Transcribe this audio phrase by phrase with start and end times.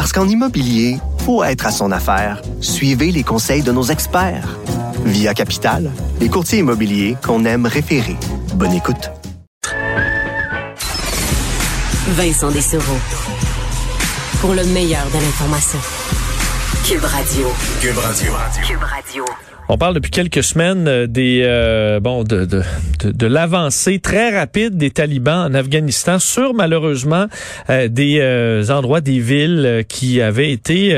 [0.00, 0.96] Parce qu'en immobilier,
[1.26, 2.40] faut être à son affaire.
[2.62, 4.56] Suivez les conseils de nos experts.
[5.04, 8.16] Via Capital, les courtiers immobiliers qu'on aime référer.
[8.54, 9.10] Bonne écoute.
[12.12, 12.96] Vincent Dessereau.
[14.40, 15.78] Pour le meilleur de l'information.
[16.82, 17.48] Cube Radio.
[17.82, 18.32] Cube Radio.
[18.66, 19.24] Cube Radio.
[19.72, 22.60] On parle depuis quelques semaines euh, des euh, bon de de,
[23.04, 27.26] de, de l'avancée très rapide des talibans en Afghanistan sur malheureusement
[27.70, 30.90] euh, des euh, endroits des villes qui avaient été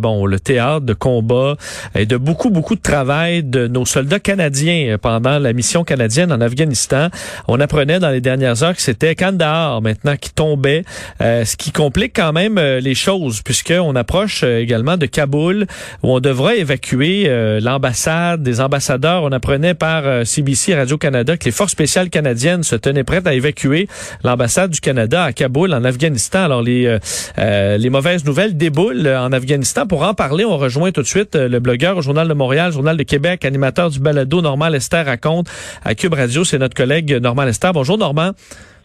[0.00, 1.54] bon le théâtre de combats
[1.94, 6.40] et de beaucoup beaucoup de travail de nos soldats canadiens pendant la mission canadienne en
[6.40, 7.10] Afghanistan.
[7.46, 10.82] On apprenait dans les dernières heures que c'était Kandahar maintenant qui tombait,
[11.20, 15.66] ce qui complique quand même les choses puisque on approche également de Kaboul
[16.02, 17.28] où on devra évacuer
[17.60, 18.07] l'ambassade
[18.38, 19.22] des ambassadeurs.
[19.22, 23.34] On apprenait par CBC euh, Radio-Canada que les forces spéciales canadiennes se tenaient prêtes à
[23.34, 23.86] évacuer
[24.24, 26.44] l'ambassade du Canada à Kaboul, en Afghanistan.
[26.44, 26.98] Alors, les, euh,
[27.38, 29.86] euh, les mauvaises nouvelles déboulent en Afghanistan.
[29.86, 32.96] Pour en parler, on rejoint tout de suite le blogueur au Journal de Montréal, Journal
[32.96, 35.48] de Québec, animateur du balado Normand Lester raconte
[35.84, 36.44] à Cube Radio.
[36.44, 37.70] C'est notre collègue Normand Lester.
[37.74, 38.30] Bonjour, Normand.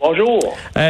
[0.02, 0.40] Bonjour.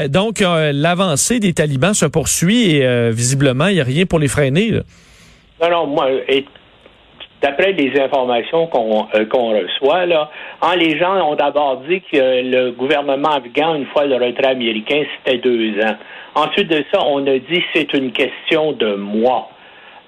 [0.10, 4.82] donc, l'avancée des talibans se poursuit et visiblement, il n'y a rien pour les freiner.
[5.62, 6.08] Non, non, moi,
[7.44, 10.32] d'après les informations euh, qu'on reçoit, là,
[10.78, 15.40] les gens ont d'abord dit que le gouvernement afghan, une fois le retrait américain, c'était
[15.40, 15.98] deux ans.
[16.36, 19.50] Ensuite de ça, on a dit c'est une question de mois.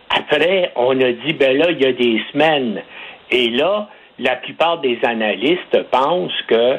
[0.09, 2.81] Après, on a dit ben là, il y a des semaines.
[3.29, 6.77] Et là, la plupart des analystes pensent que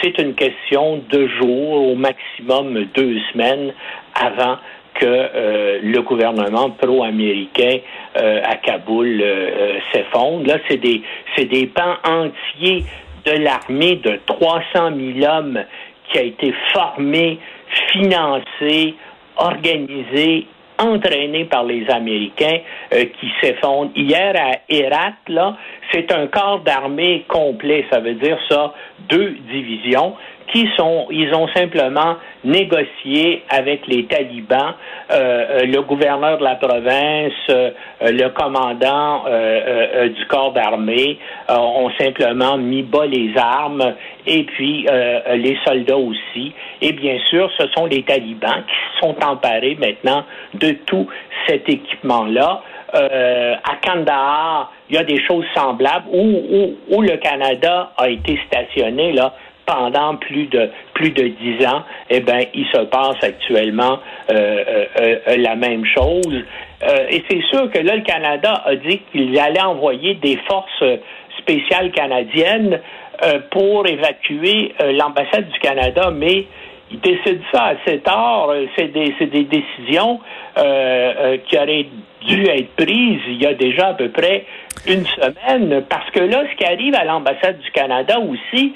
[0.00, 3.74] c'est une question de jours, au maximum deux semaines
[4.14, 4.56] avant
[4.98, 7.78] que euh, le gouvernement pro-américain
[8.16, 10.46] euh, à Kaboul euh, s'effondre.
[10.46, 11.02] Là, c'est des,
[11.36, 12.84] c'est des pans entiers
[13.24, 15.62] de l'armée de 300 000 hommes
[16.10, 17.38] qui a été formé,
[17.92, 18.94] financé,
[19.36, 20.46] organisé,
[20.78, 22.60] entraîné par les Américains
[22.90, 23.90] qui s'effondre.
[23.96, 25.56] Hier à Herat, là,
[25.92, 27.84] c'est un corps d'armée complet.
[27.90, 28.72] Ça veut dire ça,
[29.08, 30.14] deux divisions
[30.52, 34.74] qui sont, ils ont simplement négocié avec les talibans,
[35.10, 37.70] euh, euh, le gouverneur de la province, euh,
[38.00, 39.24] le commandant
[40.08, 43.94] du corps d'armée ont simplement mis bas les armes
[44.26, 44.86] et puis
[45.34, 46.52] les soldats aussi.
[46.80, 51.08] Et bien sûr, ce sont les talibans qui sont emparés maintenant de tout
[51.46, 52.62] cet équipement-là.
[52.92, 58.38] à Kandahar, il y a des choses semblables où, où, où le Canada a été
[58.46, 59.34] stationné là
[59.68, 65.16] pendant plus de plus de dix ans, eh ben, il se passe actuellement euh, euh,
[65.28, 66.44] euh, la même chose.
[67.10, 70.84] et c'est sûr que là, le Canada a dit qu'il allait envoyer des forces
[71.38, 72.80] spéciales canadiennes
[73.50, 76.46] pour évacuer l'ambassade du Canada, mais
[76.90, 78.50] il décide ça assez tard.
[78.76, 80.20] C'est des, décisions
[80.56, 81.86] qui auraient
[82.26, 84.44] dû être prises il y a déjà à peu près
[84.86, 88.74] une semaine, parce que là, ce qui arrive à l'ambassade du Canada aussi,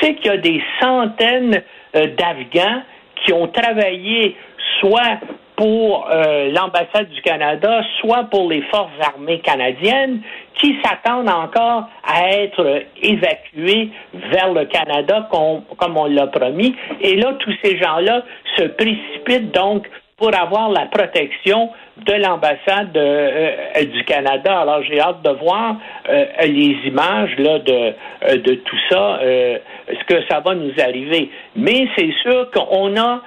[0.00, 1.62] c'est qu'il y a des centaines
[1.96, 2.82] euh, d'Afghans
[3.16, 4.36] qui ont travaillé
[4.78, 5.18] soit
[5.56, 10.20] pour euh, l'ambassade du Canada, soit pour les forces armées canadiennes,
[10.60, 16.76] qui s'attendent encore à être évacués vers le Canada comme on l'a promis.
[17.00, 18.22] Et là, tous ces gens-là
[18.56, 19.88] se précipitent donc
[20.20, 24.60] pour avoir la protection de l'ambassade euh, euh, du Canada.
[24.60, 25.76] Alors j'ai hâte de voir
[26.08, 27.92] euh, les images là de
[28.36, 31.30] de tout ça, ce que ça va nous arriver?
[31.56, 33.20] Mais c'est sûr qu'on a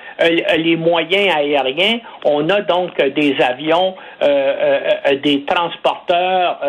[0.57, 6.59] les moyens aériens, on a donc des avions, des transporteurs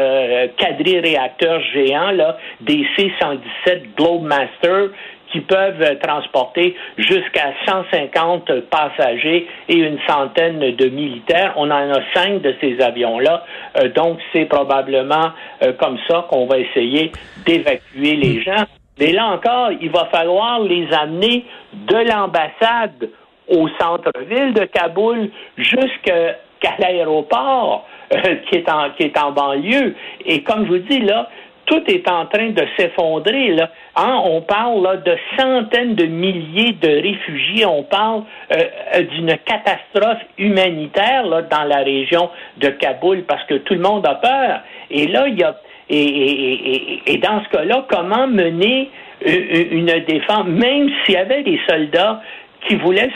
[0.56, 4.88] quadri-réacteurs géants là, des C-117 Globemaster
[5.34, 11.54] qui peuvent transporter jusqu'à 150 passagers et une centaine de militaires.
[11.56, 13.44] On en a cinq de ces avions-là.
[13.76, 15.32] Euh, donc, c'est probablement
[15.62, 17.10] euh, comme ça qu'on va essayer
[17.44, 18.64] d'évacuer les gens.
[19.00, 23.10] Mais là encore, il va falloir les amener de l'ambassade
[23.48, 26.36] au centre-ville de Kaboul jusqu'à
[26.78, 29.96] l'aéroport euh, qui est en banlieue.
[30.24, 31.28] Et comme je vous dis là,
[31.66, 33.48] tout est en train de s'effondrer.
[33.48, 33.70] Là.
[33.96, 37.66] Hein, on parle de centaines de milliers de réfugiés.
[37.66, 38.22] On parle
[38.52, 44.06] euh, d'une catastrophe humanitaire là, dans la région de Kaboul parce que tout le monde
[44.06, 44.60] a peur.
[44.90, 45.56] Et là, il y a
[45.90, 48.90] et, dans ce cas-là, comment mener
[49.24, 52.22] une défense, même s'il y avait des soldats
[52.66, 53.10] qui voulaient,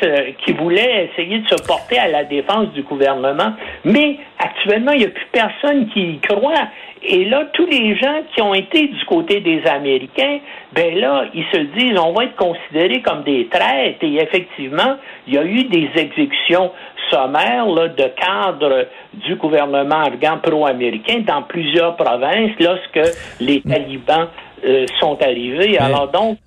[0.44, 3.54] qui voulaient essayer de se porter à la défense du gouvernement?
[3.84, 6.68] Mais actuellement, il n'y a plus personne qui y croit.
[7.02, 10.38] Et là, tous les gens qui ont été du côté des Américains,
[10.72, 14.02] ben là, ils se disent, on va être considérés comme des traîtres.
[14.02, 14.96] Et effectivement,
[15.26, 16.72] il y a eu des exécutions
[17.10, 23.00] sommaires là, de cadres du gouvernement afghan pro-américain dans plusieurs provinces lorsque
[23.40, 24.28] les talibans
[24.64, 25.78] euh, sont arrivés.
[25.78, 26.38] Alors donc,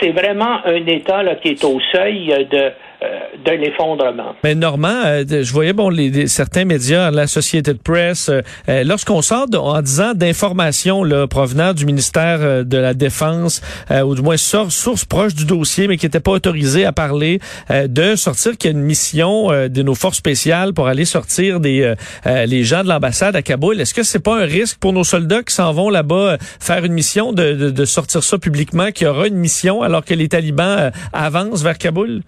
[0.00, 4.34] c'est vraiment un État là, qui est au seuil de euh, de l'effondrement.
[4.42, 9.46] Mais Normand, euh, je voyais bon les, certains médias, la Associated Press, euh, lorsqu'on sort
[9.54, 13.60] en disant d'informations provenant du ministère de la Défense
[13.90, 17.40] ou du moins source, source proche du dossier, mais qui n'était pas autorisée à parler,
[17.70, 21.94] de sortir qu'il y a une mission de nos forces spéciales pour aller sortir des
[22.24, 23.80] les gens de l'ambassade à Kaboul.
[23.80, 26.92] Est-ce que c'est pas un risque pour nos soldats qui s'en vont là-bas faire une
[26.92, 30.28] mission de, de, de sortir ça publiquement, qu'il y aura une mission alors que les
[30.28, 32.22] talibans avancent vers Kaboul?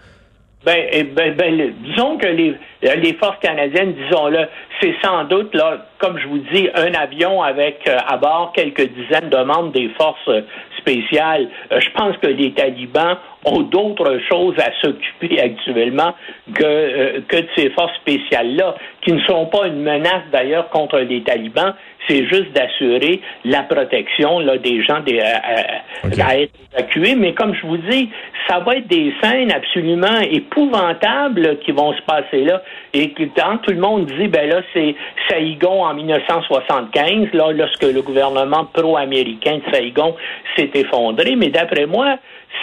[0.65, 4.47] Ben, eh, ben, ben, disons que les, les forces canadiennes, disons-le,
[4.81, 8.89] c'est sans doute, là, comme je vous dis, un avion avec euh, à bord quelques
[8.89, 10.43] dizaines de membres des forces euh,
[10.79, 11.49] spéciales.
[11.71, 16.15] Euh, je pense que les talibans ont d'autres choses à s'occuper actuellement
[16.55, 21.23] que, que de ces forces spéciales-là, qui ne sont pas une menace d'ailleurs contre les
[21.23, 21.75] talibans,
[22.09, 27.15] c'est juste d'assurer la protection là, des gens des, à, être évacués.
[27.15, 28.11] Mais comme je vous dis,
[28.49, 32.63] ça va être des scènes absolument épouvantables qui vont se passer là.
[32.95, 34.95] Et quand tout le monde dit, ben là, c'est
[35.29, 40.15] Saïgon en 1975, là, lorsque le gouvernement pro-américain de Saïgon
[40.57, 41.37] s'est effondré.
[41.37, 42.19] Mais d'après moi,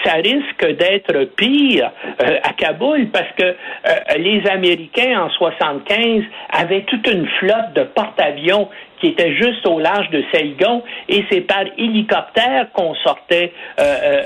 [0.07, 3.53] ça risque d'être pire euh, à Kaboul parce que euh,
[4.17, 8.69] les Américains en 75 avaient toute une flotte de porte-avions
[9.01, 14.21] qui était juste au large de Saigon et c'est par hélicoptère qu'on sortait euh,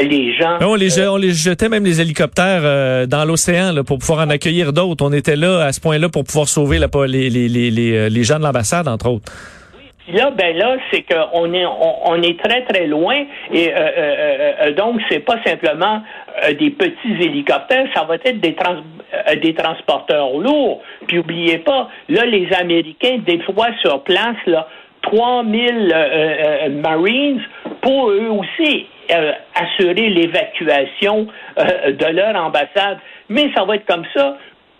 [0.00, 0.58] les gens.
[0.60, 5.04] On les, on les jetait même les hélicoptères dans l'océan pour pouvoir en accueillir d'autres.
[5.04, 8.44] On était là à ce point-là pour pouvoir sauver les, les, les, les gens de
[8.44, 9.32] l'ambassade, entre autres
[10.12, 14.72] là, ben là, c'est qu'on est on, est très très loin et euh, euh, euh,
[14.72, 16.02] donc c'est pas simplement
[16.58, 18.56] des petits hélicoptères, ça va être des
[19.40, 20.82] des transporteurs lourds.
[21.06, 24.68] Puis oubliez pas, là les Américains déploient sur place là
[25.02, 27.42] 3000 Marines
[27.80, 28.86] pour eux aussi
[29.54, 31.26] assurer l'évacuation
[31.56, 32.98] de leur ambassade.
[33.28, 34.36] Mais ça va être comme ça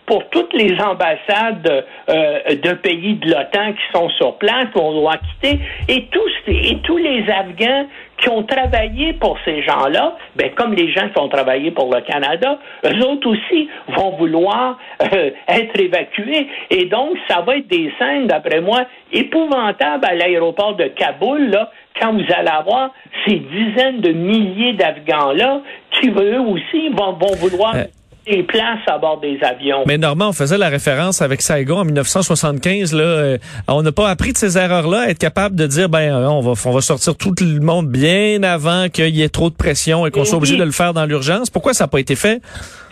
[0.09, 5.17] pour toutes les ambassades euh, de pays de l'OTAN qui sont sur place, qu'on doit
[5.17, 7.85] quitter, et tous, et tous les Afghans
[8.17, 12.01] qui ont travaillé pour ces gens-là, ben, comme les gens qui ont travaillé pour le
[12.01, 14.79] Canada, eux autres aussi vont vouloir
[15.13, 16.47] euh, être évacués.
[16.71, 21.69] Et donc, ça va être des scènes, d'après moi, épouvantables à l'aéroport de Kaboul, là,
[22.01, 22.89] quand vous allez avoir
[23.27, 27.83] ces dizaines de milliers d'Afghans-là qui, eux aussi, vont, vont vouloir euh,
[28.29, 29.83] des places à bord des avions.
[29.87, 32.93] Mais Normand, on faisait la référence avec Saigon en 1975.
[32.93, 33.37] Là, euh,
[33.67, 36.53] on n'a pas appris de ces erreurs-là, être capable de dire, ben, euh, on va,
[36.65, 40.11] on va sortir tout le monde bien avant qu'il y ait trop de pression et
[40.11, 41.49] qu'on soit obligé de le faire dans l'urgence.
[41.49, 42.41] Pourquoi ça n'a pas été fait?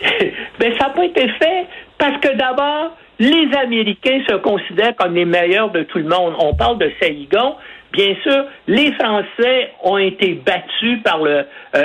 [0.60, 1.66] ben, ça n'a pas été fait
[1.98, 6.34] parce que d'abord, les Américains se considèrent comme les meilleurs de tout le monde.
[6.38, 7.56] On parle de Saigon,
[7.92, 11.82] Bien sûr, les Français ont été battus par le euh, euh,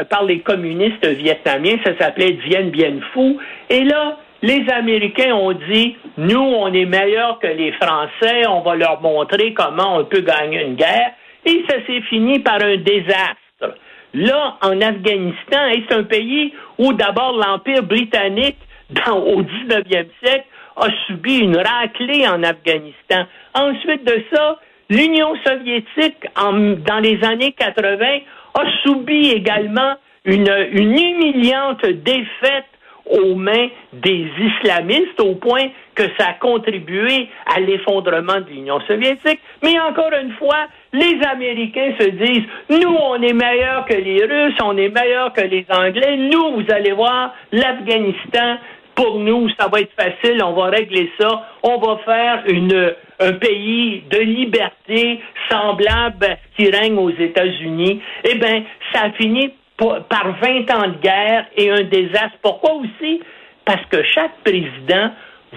[0.00, 1.76] euh, par les communistes vietnamiens.
[1.84, 3.36] Ça s'appelait Dien Bien Phu.
[3.68, 8.46] Et là, les Américains ont dit nous, on est meilleurs que les Français.
[8.48, 11.12] On va leur montrer comment on peut gagner une guerre.
[11.44, 13.76] Et ça s'est fini par un désastre.
[14.14, 18.56] Là, en Afghanistan, c'est un pays où d'abord l'Empire britannique,
[18.90, 23.26] dans, au 19e siècle, a subi une raclée en Afghanistan.
[23.54, 24.58] Ensuite de ça,
[24.90, 28.06] L'Union soviétique, dans les années 80,
[28.54, 29.94] a subi également
[30.24, 32.66] une, humiliante défaite
[33.06, 39.38] aux mains des islamistes au point que ça a contribué à l'effondrement de l'Union soviétique.
[39.62, 44.58] Mais encore une fois, les Américains se disent, nous, on est meilleurs que les Russes,
[44.62, 48.56] on est meilleurs que les Anglais, nous, vous allez voir, l'Afghanistan,
[49.00, 53.32] pour nous, ça va être facile, on va régler ça, on va faire une, un
[53.32, 58.02] pays de liberté semblable à ce qui règne aux États-Unis.
[58.24, 62.36] Eh bien, ça a fini par 20 ans de guerre et un désastre.
[62.42, 63.22] Pourquoi aussi?
[63.64, 65.12] Parce que chaque président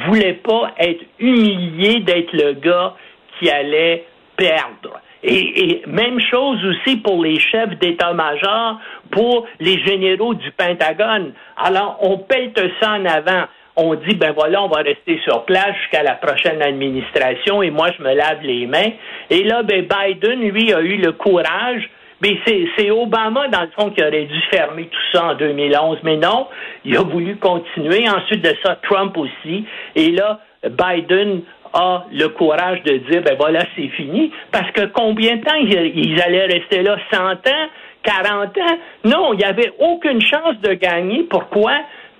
[0.08, 2.96] voulait pas être humilié d'être le gars
[3.38, 4.06] qui allait
[4.38, 5.02] perdre.
[5.24, 8.80] Et, même chose aussi pour les chefs d'état-major,
[9.12, 11.34] pour les généraux du Pentagone.
[11.58, 15.76] Alors, on pète ça en avant on dit, ben voilà, on va rester sur place
[15.82, 18.92] jusqu'à la prochaine administration et moi, je me lave les mains.
[19.30, 21.90] Et là, ben, Biden, lui, a eu le courage.
[22.22, 22.38] Mais
[22.78, 25.98] c'est Obama, dans le fond, qui aurait dû fermer tout ça en 2011.
[26.04, 26.48] Mais non,
[26.86, 28.08] il a voulu continuer.
[28.08, 29.66] Ensuite de ça, Trump aussi.
[29.96, 31.42] Et là, Biden
[31.74, 34.32] a le courage de dire, ben voilà, c'est fini.
[34.52, 36.98] Parce que combien de temps ils allaient rester là?
[37.12, 37.68] 100 ans?
[38.04, 38.78] 40 ans?
[39.06, 41.24] Non, il n'y avait aucune chance de gagner.
[41.24, 41.74] Pourquoi?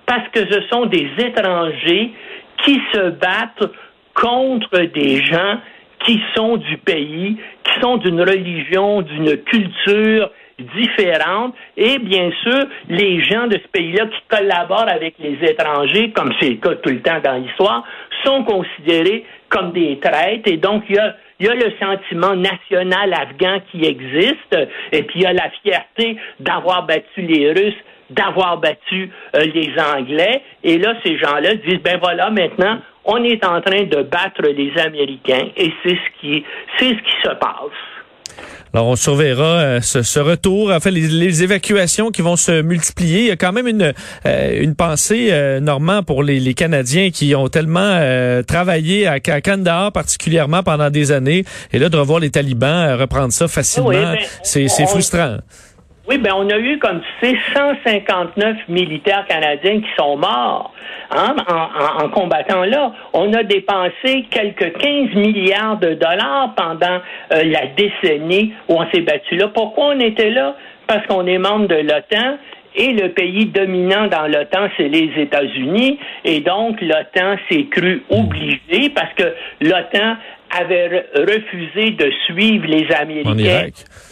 [0.06, 2.12] Parce que ce sont des étrangers
[2.64, 3.70] qui se battent
[4.14, 5.58] contre des gens
[6.04, 13.22] qui sont du pays, qui sont d'une religion, d'une culture différente, et bien sûr, les
[13.24, 17.00] gens de ce pays-là qui collaborent avec les étrangers, comme c'est le cas tout le
[17.00, 17.84] temps dans l'histoire,
[18.24, 23.12] sont considérés comme des traîtres, et donc il y a y a le sentiment national
[23.12, 24.56] afghan qui existe,
[24.92, 27.74] et puis il y a la fierté d'avoir battu les Russes,
[28.10, 30.42] d'avoir battu euh, les Anglais.
[30.62, 34.72] Et là, ces gens-là disent, ben voilà, maintenant, on est en train de battre les
[34.80, 36.44] Américains, et c'est ce qui,
[36.78, 37.93] c'est ce qui se passe.
[38.74, 43.20] Alors, on surveillera euh, ce, retour, en fait, les, évacuations qui vont se multiplier.
[43.20, 43.94] Il y a quand même une,
[44.26, 48.00] euh, une pensée, euh, Normand, pour les, les, Canadiens qui ont tellement
[48.46, 51.44] travaillé à, à Kandahar particulièrement pendant des années.
[51.72, 55.38] Et là, de revoir les talibans reprendre ça facilement, ben, c'est frustrant.
[56.06, 60.74] Oui, ben on a eu, comme tu sais, 159 militaires canadiens qui sont morts
[61.10, 62.92] hein, en, combattant là.
[63.14, 67.00] On a dépensé quelques 15 milliards de dollars pendant
[67.32, 69.48] euh, la décennie où on s'est battu là.
[69.48, 70.54] Pourquoi on était là?
[70.86, 72.36] Parce qu'on est membre de l'OTAN
[72.76, 75.98] et le pays dominant dans l'OTAN, c'est les États-Unis.
[76.26, 80.16] Et donc, l'OTAN s'est cru obligé parce que l'OTAN
[80.54, 83.38] avait refusé de suivre les Américains en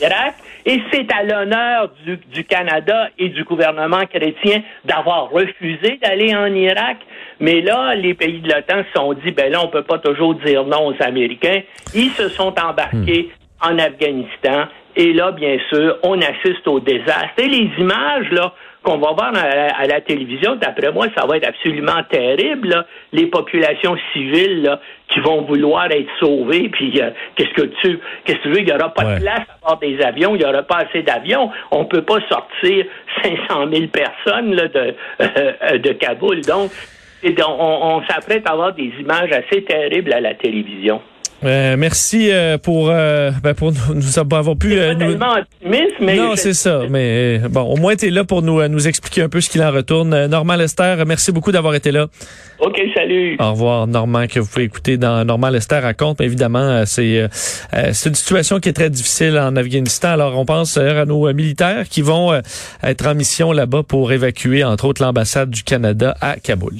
[0.00, 0.34] Irak.
[0.64, 6.54] Et c'est à l'honneur du, du, Canada et du gouvernement chrétien d'avoir refusé d'aller en
[6.54, 6.99] Irak.
[7.40, 10.34] Mais là, les pays de l'OTAN se sont dit, ben là, on peut pas toujours
[10.37, 11.62] dire non aux Américains.
[11.94, 13.72] Ils se sont embarqués hmm.
[13.72, 14.66] en Afghanistan.
[14.94, 17.38] Et là, bien sûr, on assiste au désastre.
[17.38, 18.52] Et les images, là,
[18.83, 22.85] qu'on va voir à, la télévision, d'après moi, ça va être absolument terrible.
[23.12, 28.39] Les populations civiles là, qui vont vouloir être sauvées, puis euh, qu'est-ce que tu qu'est-ce
[28.39, 30.45] que tu veux, il n'y aura pas de place à bord des avions, il n'y
[30.45, 32.87] aura pas assez d'avions, on peut pas sortir
[33.23, 36.41] 500 000 personnes là, de, euh, de Kaboul.
[36.41, 36.71] Donc,
[37.25, 41.01] on, on s'apprête à avoir des images assez terribles à la télévision.
[41.44, 45.14] Euh, merci euh, pour euh, ben pour nous, nous avoir pu euh, nous...
[45.14, 48.87] optimiste, mais non c'est ça mais bon au moins tu es là pour nous nous
[48.87, 50.26] expliquer un peu ce qu'il en retourne.
[50.26, 52.06] Normand Lester merci beaucoup d'avoir été là.
[52.61, 53.37] Ok salut.
[53.40, 56.20] Au revoir Normand que vous pouvez écouter dans Normand Lester raconte.
[56.20, 57.28] Mais évidemment c'est
[57.92, 60.11] c'est une situation qui est très difficile en Afghanistan.
[60.11, 62.40] Alors on pense à nos militaires qui vont
[62.84, 66.75] être en mission là-bas pour évacuer entre autres l'ambassade du Canada à Kaboul